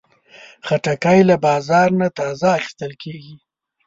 [0.65, 3.35] خټکی له بازار نه تازه اخیستل کېږي.